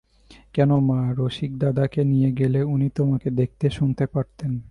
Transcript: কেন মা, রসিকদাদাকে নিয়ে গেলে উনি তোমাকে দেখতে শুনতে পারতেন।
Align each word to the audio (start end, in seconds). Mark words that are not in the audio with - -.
কেন 0.53 0.71
মা, 0.79 0.99
রসিকদাদাকে 1.17 2.01
নিয়ে 2.03 2.29
গেলে 2.31 2.59
উনি 2.63 2.87
তোমাকে 2.89 3.27
দেখতে 3.31 3.67
শুনতে 3.69 4.05
পারতেন। 4.05 4.51